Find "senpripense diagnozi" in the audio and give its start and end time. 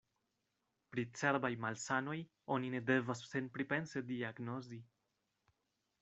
3.33-4.79